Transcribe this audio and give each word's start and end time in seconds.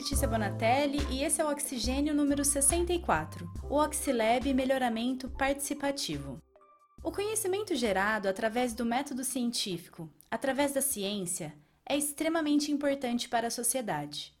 Letícia 0.00 0.26
Bonatelli 0.26 0.98
e 1.10 1.22
esse 1.22 1.42
é 1.42 1.44
o 1.44 1.50
Oxigênio 1.50 2.14
número 2.14 2.42
64, 2.42 3.46
o 3.68 3.76
Oxilab 3.76 4.54
Melhoramento 4.54 5.28
Participativo. 5.28 6.40
O 7.04 7.12
conhecimento 7.12 7.76
gerado 7.76 8.26
através 8.26 8.72
do 8.72 8.82
método 8.82 9.22
científico, 9.22 10.10
através 10.30 10.72
da 10.72 10.80
ciência, 10.80 11.54
é 11.84 11.98
extremamente 11.98 12.72
importante 12.72 13.28
para 13.28 13.48
a 13.48 13.50
sociedade. 13.50 14.32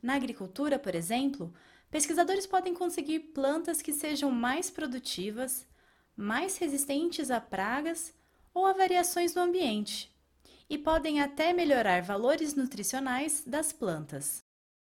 Na 0.00 0.14
agricultura, 0.14 0.78
por 0.78 0.94
exemplo, 0.94 1.52
pesquisadores 1.90 2.46
podem 2.46 2.72
conseguir 2.72 3.18
plantas 3.34 3.82
que 3.82 3.92
sejam 3.92 4.30
mais 4.30 4.70
produtivas, 4.70 5.66
mais 6.16 6.56
resistentes 6.56 7.32
a 7.32 7.40
pragas 7.40 8.14
ou 8.54 8.64
a 8.64 8.72
variações 8.72 9.34
no 9.34 9.42
ambiente, 9.42 10.08
e 10.68 10.78
podem 10.78 11.20
até 11.20 11.52
melhorar 11.52 12.00
valores 12.00 12.54
nutricionais 12.54 13.42
das 13.44 13.72
plantas. 13.72 14.48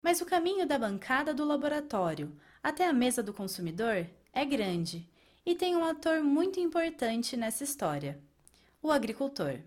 Mas 0.05 0.22
o 0.22 0.26
caminho 0.27 0.68
da 0.68 0.77
bancada 0.77 1.34
do 1.34 1.44
laboratório 1.44 2.32
até 2.62 2.86
a 2.86 2.94
mesa 2.94 3.23
do 3.23 3.34
consumidor 3.34 4.08
é 4.32 4.46
grande 4.46 5.09
e 5.44 5.55
tem 5.55 5.76
um 5.76 5.84
ator 5.84 6.22
muito 6.22 6.59
importante 6.59 7.36
nessa 7.36 7.63
história: 7.63 8.22
o 8.84 8.91
agricultor. 8.91 9.62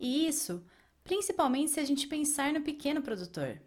E 0.00 0.26
isso, 0.26 0.66
principalmente 1.04 1.70
se 1.70 1.78
a 1.78 1.84
gente 1.84 2.08
pensar 2.08 2.52
no 2.52 2.60
pequeno 2.62 3.02
produtor. 3.02 3.62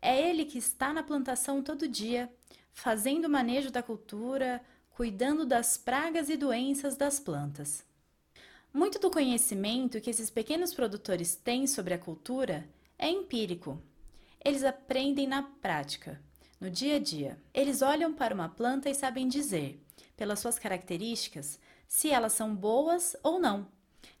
É 0.00 0.30
ele 0.30 0.44
que 0.44 0.58
está 0.58 0.92
na 0.92 1.02
plantação 1.02 1.60
todo 1.60 1.88
dia, 1.88 2.32
fazendo 2.72 3.24
o 3.24 3.30
manejo 3.30 3.72
da 3.72 3.82
cultura, 3.82 4.64
cuidando 4.90 5.44
das 5.44 5.76
pragas 5.76 6.28
e 6.28 6.36
doenças 6.36 6.96
das 6.96 7.18
plantas. 7.18 7.84
Muito 8.72 9.00
do 9.00 9.10
conhecimento 9.10 10.00
que 10.00 10.10
esses 10.10 10.30
pequenos 10.30 10.72
produtores 10.72 11.34
têm 11.34 11.66
sobre 11.66 11.94
a 11.94 11.98
cultura 11.98 12.64
é 12.96 13.08
empírico. 13.10 13.82
Eles 14.44 14.62
aprendem 14.62 15.26
na 15.26 15.42
prática, 15.42 16.20
no 16.60 16.70
dia 16.70 16.96
a 16.96 16.98
dia. 16.98 17.38
Eles 17.52 17.82
olham 17.82 18.12
para 18.12 18.34
uma 18.34 18.48
planta 18.48 18.90
e 18.90 18.94
sabem 18.94 19.26
dizer, 19.26 19.82
pelas 20.16 20.40
suas 20.40 20.58
características, 20.58 21.58
se 21.88 22.10
elas 22.10 22.32
são 22.34 22.54
boas 22.54 23.16
ou 23.22 23.40
não, 23.40 23.68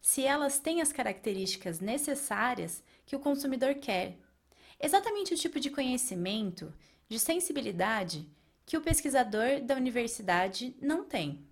se 0.00 0.24
elas 0.24 0.58
têm 0.58 0.80
as 0.80 0.92
características 0.92 1.80
necessárias 1.80 2.82
que 3.04 3.14
o 3.14 3.20
consumidor 3.20 3.74
quer. 3.74 4.16
Exatamente 4.80 5.34
o 5.34 5.36
tipo 5.36 5.60
de 5.60 5.70
conhecimento, 5.70 6.72
de 7.08 7.18
sensibilidade, 7.18 8.26
que 8.64 8.76
o 8.76 8.80
pesquisador 8.80 9.60
da 9.62 9.74
universidade 9.74 10.74
não 10.80 11.04
tem. 11.04 11.46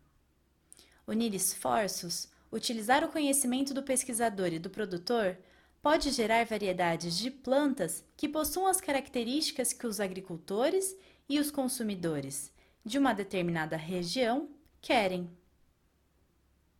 Unir 1.06 1.34
esforços 1.34 2.32
Utilizar 2.52 3.02
o 3.02 3.08
conhecimento 3.08 3.72
do 3.72 3.82
pesquisador 3.82 4.48
e 4.48 4.58
do 4.58 4.68
produtor 4.68 5.38
pode 5.82 6.12
gerar 6.12 6.46
variedades 6.46 7.18
de 7.18 7.28
plantas 7.28 8.04
que 8.16 8.28
possuam 8.28 8.68
as 8.68 8.80
características 8.80 9.72
que 9.72 9.84
os 9.84 9.98
agricultores 9.98 10.96
e 11.28 11.40
os 11.40 11.50
consumidores 11.50 12.52
de 12.84 12.98
uma 12.98 13.12
determinada 13.12 13.76
região 13.76 14.48
querem. 14.80 15.28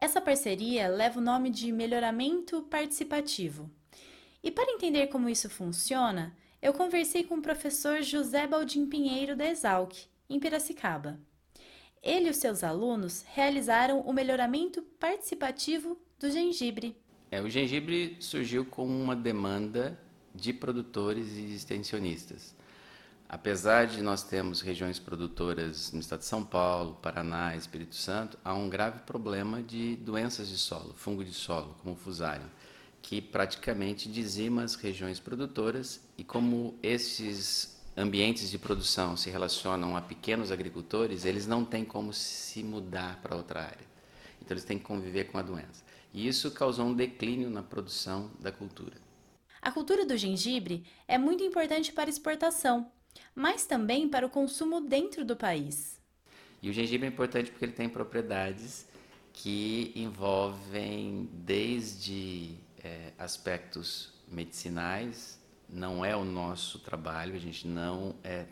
Essa 0.01 0.21
parceria 0.21 0.89
leva 0.89 1.19
o 1.19 1.23
nome 1.23 1.51
de 1.51 1.73
melhoramento 1.73 2.63
participativo. 2.63 3.69
E 4.43 4.51
para 4.51 4.73
entender 4.73 5.09
como 5.09 5.29
isso 5.29 5.51
funciona, 5.51 6.37
eu 6.61 6.73
conversei 6.73 7.25
com 7.25 7.37
o 7.37 7.43
professor 7.43 8.03
José 8.03 8.47
Baldim 8.47 8.87
Pinheiro 8.87 9.37
da 9.37 9.47
Exalc, 9.47 10.07
em 10.31 10.39
Piracicaba. 10.39 11.21
Ele 12.01 12.29
e 12.29 12.31
os 12.31 12.37
seus 12.37 12.65
alunos 12.65 13.23
realizaram 13.33 14.01
o 14.01 14.13
melhoramento 14.13 14.83
participativo 14.99 16.01
do 16.19 16.31
gengibre. 16.31 17.02
É, 17.33 17.41
o 17.41 17.49
gengibre 17.49 18.15
surgiu 18.21 18.63
com 18.63 18.87
uma 18.87 19.17
demanda 19.17 19.99
de 20.35 20.53
produtores 20.53 21.33
e 21.33 21.55
extensionistas. 21.55 22.55
Apesar 23.27 23.87
de 23.87 24.03
nós 24.03 24.23
termos 24.23 24.61
regiões 24.61 24.99
produtoras 24.99 25.91
no 25.93 26.01
estado 26.01 26.19
de 26.19 26.27
São 26.27 26.45
Paulo, 26.45 26.99
Paraná, 27.01 27.57
Espírito 27.57 27.95
Santo, 27.95 28.37
há 28.45 28.53
um 28.53 28.69
grave 28.69 28.99
problema 29.07 29.63
de 29.63 29.97
doenças 29.97 30.47
de 30.47 30.59
solo, 30.59 30.93
fungo 30.95 31.25
de 31.25 31.33
solo, 31.33 31.75
como 31.81 31.95
o 31.95 31.97
fusário, 31.97 32.45
que 33.01 33.23
praticamente 33.23 34.11
dizima 34.11 34.63
as 34.63 34.75
regiões 34.75 35.19
produtoras 35.19 36.03
e 36.19 36.23
como 36.23 36.79
esses 36.83 37.81
ambientes 37.97 38.51
de 38.51 38.59
produção 38.59 39.17
se 39.17 39.31
relacionam 39.31 39.97
a 39.97 40.03
pequenos 40.03 40.53
agricultores, 40.53 41.25
eles 41.25 41.47
não 41.47 41.65
têm 41.65 41.83
como 41.83 42.13
se 42.13 42.63
mudar 42.63 43.23
para 43.23 43.35
outra 43.35 43.63
área. 43.63 43.92
Então 44.43 44.55
eles 44.55 44.65
têm 44.65 44.79
que 44.79 44.85
conviver 44.85 45.25
com 45.25 45.39
a 45.39 45.43
doença. 45.43 45.85
E 46.13 46.27
isso 46.27 46.51
causou 46.51 46.87
um 46.87 46.95
declínio 46.95 47.49
na 47.49 47.63
produção 47.63 48.31
da 48.41 48.51
cultura. 48.51 48.97
A 49.61 49.71
cultura 49.71 50.05
do 50.05 50.17
gengibre 50.17 50.85
é 51.07 51.17
muito 51.17 51.45
importante 51.45 51.93
para 51.93 52.11
exportação, 52.11 52.91
mas 53.35 53.65
também 53.65 54.09
para 54.09 54.27
o 54.27 54.31
consumo 54.31 54.81
dentro 54.81 55.25
do 55.25 55.37
país. 55.37 56.01
E 56.61 56.69
o 56.69 56.73
gengibre 56.73 57.07
é 57.07 57.11
importante 57.11 57.51
porque 57.51 57.65
ele 57.65 57.73
tem 57.73 57.89
propriedades 57.89 58.87
que 59.33 59.93
envolvem 59.95 61.29
desde 61.33 62.57
é, 62.83 63.13
aspectos 63.17 64.13
medicinais, 64.29 65.41
não 65.69 66.05
é 66.05 66.15
o 66.15 66.25
nosso 66.25 66.81
trabalho, 66.81 67.35
a 67.35 67.39
gente 67.39 67.67
não 67.67 68.15
é, 68.23 68.47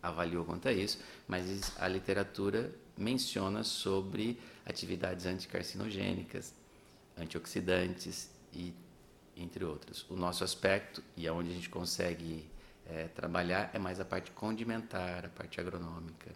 avaliou 0.00 0.44
quanto 0.44 0.68
a 0.68 0.72
isso, 0.72 0.98
mas 1.26 1.76
a 1.78 1.88
literatura 1.88 2.72
menciona 2.96 3.62
sobre 3.62 4.38
atividades 4.64 5.26
anticarcinogênicas, 5.26 6.54
antioxidantes 7.16 8.30
e 8.52 8.72
entre 9.36 9.64
outros. 9.64 10.06
O 10.08 10.16
nosso 10.16 10.44
aspecto 10.44 11.02
e 11.16 11.26
aonde 11.26 11.50
a 11.50 11.54
gente 11.54 11.68
consegue 11.68 12.44
é, 12.86 13.08
trabalhar 13.08 13.70
é 13.72 13.78
mais 13.78 14.00
a 14.00 14.04
parte 14.04 14.30
condimentar, 14.30 15.26
a 15.26 15.28
parte 15.28 15.60
agronômica. 15.60 16.30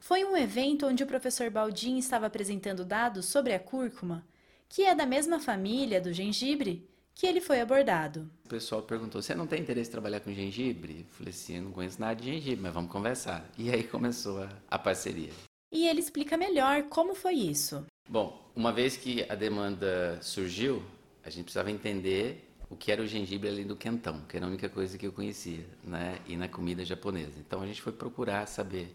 Foi 0.00 0.24
um 0.24 0.36
evento 0.36 0.86
onde 0.86 1.02
o 1.02 1.06
professor 1.06 1.50
Baldin 1.50 1.98
estava 1.98 2.26
apresentando 2.26 2.84
dados 2.84 3.26
sobre 3.26 3.54
a 3.54 3.60
cúrcuma, 3.60 4.24
que 4.68 4.82
é 4.82 4.94
da 4.94 5.06
mesma 5.06 5.40
família 5.40 6.00
do 6.00 6.12
gengibre, 6.12 6.88
que 7.14 7.26
ele 7.26 7.40
foi 7.40 7.60
abordado. 7.60 8.28
O 8.44 8.48
pessoal 8.48 8.82
perguntou: 8.82 9.22
Você 9.22 9.34
não 9.34 9.46
tem 9.46 9.60
interesse 9.60 9.88
em 9.88 9.92
trabalhar 9.92 10.20
com 10.20 10.32
gengibre? 10.32 11.00
Eu 11.00 11.14
falei 11.14 11.30
assim: 11.30 11.60
não 11.60 11.70
conheço 11.70 12.00
nada 12.00 12.16
de 12.16 12.26
gengibre, 12.26 12.60
mas 12.60 12.74
vamos 12.74 12.90
conversar. 12.90 13.48
E 13.56 13.70
aí 13.70 13.84
começou 13.84 14.42
a, 14.42 14.48
a 14.68 14.78
parceria. 14.78 15.30
E 15.74 15.88
ele 15.88 15.98
explica 15.98 16.36
melhor 16.36 16.84
como 16.84 17.16
foi 17.16 17.34
isso. 17.34 17.84
Bom, 18.08 18.48
uma 18.54 18.72
vez 18.72 18.96
que 18.96 19.26
a 19.28 19.34
demanda 19.34 20.20
surgiu, 20.22 20.80
a 21.24 21.28
gente 21.28 21.44
precisava 21.44 21.68
entender 21.68 22.48
o 22.70 22.76
que 22.76 22.92
era 22.92 23.02
o 23.02 23.06
gengibre 23.08 23.48
além 23.48 23.66
do 23.66 23.74
quentão, 23.74 24.20
que 24.28 24.36
era 24.36 24.46
a 24.46 24.48
única 24.48 24.68
coisa 24.68 24.96
que 24.96 25.04
eu 25.04 25.10
conhecia, 25.10 25.66
né? 25.82 26.20
E 26.28 26.36
na 26.36 26.48
comida 26.48 26.84
japonesa. 26.84 27.40
Então 27.40 27.60
a 27.60 27.66
gente 27.66 27.82
foi 27.82 27.92
procurar 27.92 28.46
saber 28.46 28.94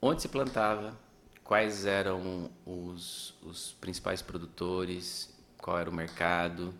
onde 0.00 0.22
se 0.22 0.28
plantava, 0.28 0.96
quais 1.42 1.84
eram 1.84 2.48
os, 2.64 3.34
os 3.42 3.72
principais 3.80 4.22
produtores, 4.22 5.34
qual 5.58 5.80
era 5.80 5.90
o 5.90 5.92
mercado 5.92 6.72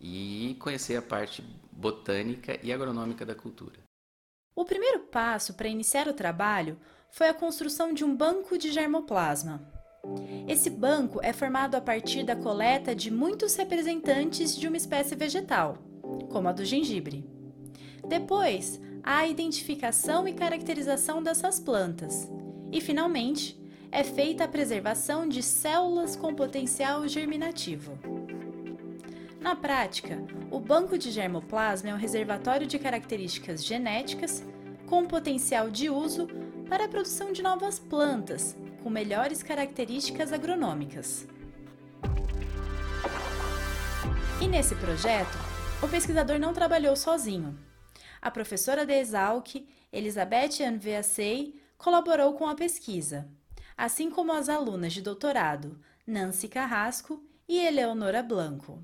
e 0.00 0.54
conhecer 0.60 0.96
a 0.96 1.02
parte 1.02 1.42
botânica 1.72 2.58
e 2.62 2.70
agronômica 2.70 3.24
da 3.24 3.34
cultura. 3.34 3.87
O 4.58 4.64
primeiro 4.64 4.98
passo 4.98 5.54
para 5.54 5.68
iniciar 5.68 6.08
o 6.08 6.12
trabalho 6.12 6.80
foi 7.12 7.28
a 7.28 7.32
construção 7.32 7.94
de 7.94 8.04
um 8.04 8.12
banco 8.12 8.58
de 8.58 8.72
germoplasma. 8.72 9.62
Esse 10.48 10.68
banco 10.68 11.20
é 11.22 11.32
formado 11.32 11.76
a 11.76 11.80
partir 11.80 12.24
da 12.24 12.34
coleta 12.34 12.92
de 12.92 13.08
muitos 13.08 13.54
representantes 13.54 14.56
de 14.56 14.66
uma 14.66 14.76
espécie 14.76 15.14
vegetal, 15.14 15.78
como 16.32 16.48
a 16.48 16.52
do 16.52 16.64
gengibre. 16.64 17.24
Depois, 18.08 18.80
há 19.04 19.18
a 19.18 19.28
identificação 19.28 20.26
e 20.26 20.32
caracterização 20.32 21.22
dessas 21.22 21.60
plantas. 21.60 22.28
E, 22.72 22.80
finalmente, 22.80 23.56
é 23.92 24.02
feita 24.02 24.42
a 24.42 24.48
preservação 24.48 25.28
de 25.28 25.40
células 25.40 26.16
com 26.16 26.34
potencial 26.34 27.06
germinativo. 27.06 27.96
Na 29.40 29.54
prática, 29.54 30.18
o 30.50 30.58
banco 30.58 30.98
de 30.98 31.12
germoplasma 31.12 31.90
é 31.90 31.94
um 31.94 31.98
reservatório 31.98 32.66
de 32.66 32.76
características 32.76 33.64
genéticas 33.64 34.42
com 34.86 35.06
potencial 35.06 35.70
de 35.70 35.88
uso 35.88 36.26
para 36.68 36.86
a 36.86 36.88
produção 36.88 37.32
de 37.32 37.40
novas 37.40 37.78
plantas 37.78 38.56
com 38.82 38.90
melhores 38.90 39.42
características 39.42 40.32
agronômicas. 40.32 41.26
E 44.42 44.48
nesse 44.48 44.74
projeto, 44.74 45.38
o 45.82 45.88
pesquisador 45.88 46.38
não 46.40 46.52
trabalhou 46.52 46.96
sozinho. 46.96 47.56
A 48.20 48.32
professora 48.32 48.84
de 48.84 48.94
Exalc, 48.94 49.64
Elizabeth 49.92 50.64
Anveacei, 50.66 51.54
colaborou 51.76 52.34
com 52.34 52.48
a 52.48 52.56
pesquisa, 52.56 53.28
assim 53.76 54.10
como 54.10 54.32
as 54.32 54.48
alunas 54.48 54.92
de 54.92 55.00
doutorado 55.00 55.78
Nancy 56.04 56.48
Carrasco 56.48 57.22
e 57.48 57.58
Eleonora 57.60 58.20
Blanco 58.20 58.82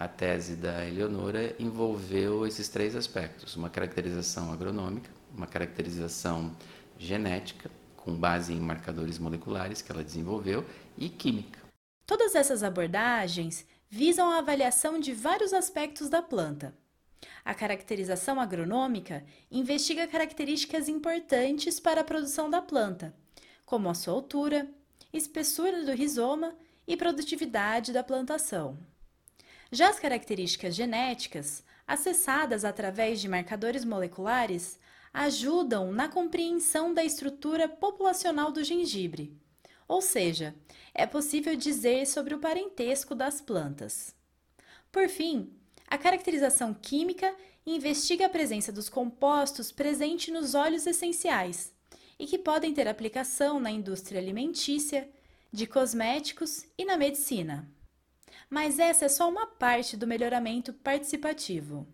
a 0.00 0.08
tese 0.08 0.56
da 0.56 0.82
Eleonora 0.88 1.54
envolveu 1.58 2.46
esses 2.46 2.70
três 2.70 2.96
aspectos: 2.96 3.54
uma 3.54 3.68
caracterização 3.68 4.50
agronômica, 4.50 5.10
uma 5.36 5.46
caracterização 5.46 6.56
genética, 6.98 7.70
com 7.98 8.16
base 8.16 8.54
em 8.54 8.58
marcadores 8.58 9.18
moleculares 9.18 9.82
que 9.82 9.92
ela 9.92 10.02
desenvolveu, 10.02 10.64
e 10.96 11.10
química. 11.10 11.60
Todas 12.06 12.34
essas 12.34 12.62
abordagens 12.62 13.66
visam 13.90 14.30
a 14.30 14.38
avaliação 14.38 14.98
de 14.98 15.12
vários 15.12 15.52
aspectos 15.52 16.08
da 16.08 16.22
planta. 16.22 16.74
A 17.44 17.54
caracterização 17.54 18.40
agronômica 18.40 19.22
investiga 19.50 20.06
características 20.06 20.88
importantes 20.88 21.78
para 21.78 22.00
a 22.00 22.04
produção 22.04 22.48
da 22.48 22.62
planta, 22.62 23.14
como 23.66 23.90
a 23.90 23.94
sua 23.94 24.14
altura, 24.14 24.66
espessura 25.12 25.84
do 25.84 25.92
rizoma 25.92 26.54
e 26.88 26.96
produtividade 26.96 27.92
da 27.92 28.02
plantação. 28.02 28.78
Já 29.72 29.88
as 29.88 30.00
características 30.00 30.74
genéticas, 30.74 31.62
acessadas 31.86 32.64
através 32.64 33.20
de 33.20 33.28
marcadores 33.28 33.84
moleculares, 33.84 34.78
ajudam 35.12 35.92
na 35.92 36.08
compreensão 36.08 36.92
da 36.92 37.04
estrutura 37.04 37.68
populacional 37.68 38.50
do 38.50 38.64
gengibre, 38.64 39.36
ou 39.86 40.00
seja, 40.00 40.54
é 40.94 41.06
possível 41.06 41.54
dizer 41.56 42.06
sobre 42.06 42.34
o 42.34 42.38
parentesco 42.38 43.14
das 43.14 43.40
plantas. 43.40 44.14
Por 44.90 45.08
fim, 45.08 45.52
a 45.86 45.98
caracterização 45.98 46.74
química 46.74 47.34
investiga 47.66 48.26
a 48.26 48.28
presença 48.28 48.72
dos 48.72 48.88
compostos 48.88 49.70
presentes 49.70 50.32
nos 50.32 50.54
óleos 50.54 50.86
essenciais 50.86 51.72
e 52.18 52.26
que 52.26 52.38
podem 52.38 52.74
ter 52.74 52.86
aplicação 52.86 53.60
na 53.60 53.70
indústria 53.70 54.20
alimentícia, 54.20 55.08
de 55.52 55.66
cosméticos 55.66 56.64
e 56.78 56.84
na 56.84 56.96
medicina. 56.96 57.68
Mas 58.48 58.78
essa 58.78 59.04
é 59.04 59.08
só 59.08 59.28
uma 59.28 59.46
parte 59.46 59.96
do 59.96 60.06
melhoramento 60.06 60.72
participativo. 60.72 61.86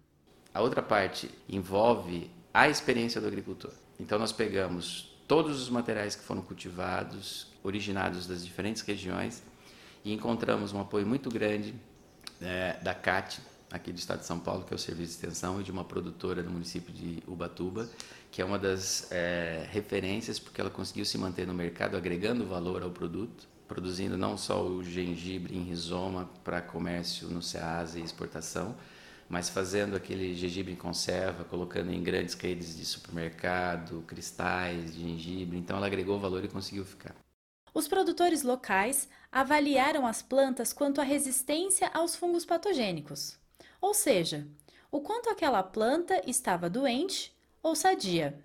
A 0.53 0.61
outra 0.61 0.83
parte 0.83 1.31
envolve 1.49 2.31
a 2.53 2.69
experiência 2.69 3.21
do 3.21 3.27
agricultor. 3.27 3.73
Então, 4.01 4.19
nós 4.19 4.33
pegamos 4.33 5.15
todos 5.27 5.61
os 5.61 5.69
materiais 5.69 6.15
que 6.15 6.23
foram 6.23 6.43
cultivados, 6.43 7.53
originados 7.63 8.27
das 8.27 8.45
diferentes 8.45 8.83
regiões, 8.83 9.43
e 10.05 10.13
encontramos 10.13 10.73
um 10.73 10.81
apoio 10.81 11.07
muito 11.07 11.29
grande 11.29 11.75
é, 12.41 12.79
da 12.83 12.95
CAT, 12.95 13.41
aqui 13.71 13.93
do 13.93 13.99
estado 13.99 14.21
de 14.21 14.27
São 14.27 14.39
Paulo, 14.39 14.65
que 14.65 14.73
é 14.73 14.77
o 14.77 14.79
Serviço 14.79 15.13
de 15.13 15.27
Extensão, 15.27 15.61
e 15.61 15.65
de 15.65 15.73
uma 15.73 15.85
produtora 15.85 16.43
do 16.43 16.51
município 16.51 16.93
de 16.93 17.23
Ubatuba, 17.27 17.89
que 18.31 18.41
é 18.41 18.45
uma 18.45 18.59
das 18.59 19.11
é, 19.11 19.67
referências, 19.71 20.39
porque 20.39 20.61
ela 20.61 20.71
conseguiu 20.71 21.05
se 21.05 21.19
manter 21.19 21.47
no 21.47 21.55
mercado, 21.55 21.97
agregando 21.97 22.47
valor 22.47 22.83
ao 22.83 22.91
produto, 22.91 23.49
produzindo 23.67 24.17
não 24.17 24.37
só 24.37 24.63
o 24.65 24.83
gengibre 24.83 25.57
em 25.57 25.63
rizoma 25.63 26.31
para 26.45 26.63
comércio 26.63 27.29
no 27.29 27.43
SEASA 27.43 27.99
e 27.99 28.03
exportação, 28.03 28.77
mas 29.29 29.49
fazendo 29.49 29.97
aquele 29.97 30.35
gengibre 30.35 30.73
em 30.73 30.77
conserva, 30.77 31.45
colocando 31.45 31.91
em 31.91 32.03
grandes 32.03 32.35
redes 32.35 32.77
de 32.77 32.85
supermercado, 32.85 34.05
cristais 34.07 34.95
de 34.95 35.03
gengibre. 35.03 35.59
Então 35.59 35.77
ela 35.77 35.87
agregou 35.87 36.19
valor 36.19 36.45
e 36.45 36.49
conseguiu 36.49 36.85
ficar. 36.85 37.15
Os 37.75 37.89
produtores 37.89 38.43
locais 38.43 39.09
avaliaram 39.31 40.07
as 40.07 40.23
plantas 40.23 40.73
quanto 40.73 41.01
à 41.01 41.05
resistência 41.05 41.91
aos 41.93 42.17
fungos 42.17 42.45
patogênicos, 42.45 43.39
ou 43.81 43.93
seja, 43.93 44.47
o 44.91 45.01
quanto 45.01 45.29
aquela 45.29 45.63
planta 45.63 46.23
estava 46.27 46.71
doente 46.71 47.37
ou 47.63 47.75
sadia. 47.75 48.43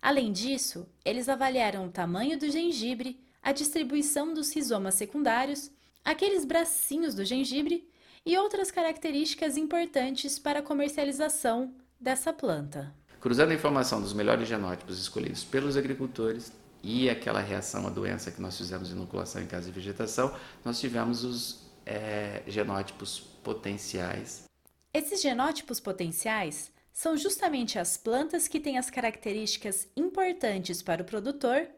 Além 0.00 0.32
disso, 0.32 0.88
eles 1.04 1.28
avaliaram 1.28 1.86
o 1.86 1.90
tamanho 1.90 2.38
do 2.38 2.50
gengibre, 2.50 3.20
a 3.42 3.52
distribuição 3.52 4.32
dos 4.32 4.54
rizomas 4.54 4.94
secundários, 4.94 5.70
aqueles 6.04 6.44
bracinhos 6.44 7.14
do 7.14 7.24
gengibre 7.24 7.88
e 8.24 8.36
outras 8.38 8.70
características 8.70 9.56
importantes 9.56 10.38
para 10.38 10.60
a 10.60 10.62
comercialização 10.62 11.74
dessa 12.00 12.32
planta. 12.32 12.94
Cruzando 13.20 13.50
a 13.50 13.54
informação 13.54 14.00
dos 14.00 14.12
melhores 14.12 14.48
genótipos 14.48 15.00
escolhidos 15.00 15.44
pelos 15.44 15.76
agricultores 15.76 16.52
e 16.82 17.08
aquela 17.08 17.40
reação 17.40 17.86
à 17.86 17.90
doença 17.90 18.30
que 18.30 18.40
nós 18.40 18.56
fizemos 18.56 18.88
de 18.88 18.94
inoculação 18.94 19.42
em 19.42 19.46
casa 19.46 19.66
de 19.66 19.72
vegetação, 19.72 20.34
nós 20.64 20.80
tivemos 20.80 21.24
os 21.24 21.60
é, 21.86 22.42
genótipos 22.46 23.20
potenciais. 23.42 24.44
Esses 24.92 25.22
genótipos 25.22 25.80
potenciais 25.80 26.70
são 26.92 27.16
justamente 27.16 27.78
as 27.78 27.96
plantas 27.96 28.46
que 28.46 28.60
têm 28.60 28.76
as 28.76 28.90
características 28.90 29.88
importantes 29.96 30.82
para 30.82 31.02
o 31.02 31.06
produtor 31.06 31.68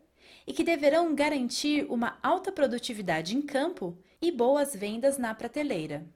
e 0.46 0.52
que 0.52 0.64
deverão 0.64 1.14
garantir 1.14 1.86
uma 1.88 2.18
alta 2.22 2.52
produtividade 2.52 3.36
em 3.36 3.42
campo 3.42 3.96
e 4.20 4.30
boas 4.30 4.74
vendas 4.74 5.18
na 5.18 5.34
prateleira. 5.34 6.06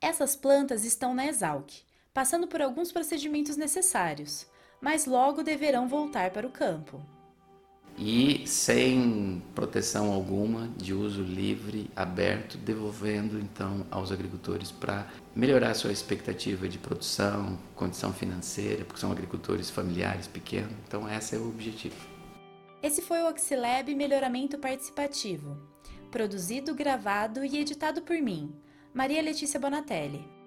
Essas 0.00 0.34
plantas 0.34 0.84
estão 0.84 1.14
na 1.14 1.26
Exalc, 1.26 1.70
passando 2.12 2.46
por 2.46 2.60
alguns 2.60 2.90
procedimentos 2.90 3.56
necessários, 3.56 4.46
mas 4.80 5.06
logo 5.06 5.42
deverão 5.42 5.88
voltar 5.88 6.30
para 6.30 6.46
o 6.46 6.50
campo. 6.50 7.00
E 7.98 8.46
sem 8.46 9.42
proteção 9.54 10.10
alguma, 10.12 10.68
de 10.76 10.94
uso 10.94 11.22
livre, 11.22 11.90
aberto, 11.94 12.56
devolvendo 12.56 13.38
então 13.38 13.86
aos 13.90 14.10
agricultores 14.10 14.72
para 14.72 15.06
melhorar 15.36 15.74
sua 15.74 15.92
expectativa 15.92 16.68
de 16.68 16.78
produção, 16.78 17.58
condição 17.76 18.12
financeira, 18.12 18.84
porque 18.84 19.00
são 19.00 19.12
agricultores 19.12 19.68
familiares 19.70 20.26
pequenos. 20.26 20.72
Então, 20.88 21.08
esse 21.08 21.36
é 21.36 21.38
o 21.38 21.48
objetivo. 21.48 22.11
Esse 22.82 23.00
foi 23.00 23.22
o 23.22 23.28
Oxilab 23.28 23.94
Melhoramento 23.94 24.58
Participativo, 24.58 25.56
produzido, 26.10 26.74
gravado 26.74 27.44
e 27.44 27.56
editado 27.56 28.02
por 28.02 28.16
mim, 28.16 28.52
Maria 28.92 29.22
Letícia 29.22 29.60
Bonatelli. 29.60 30.41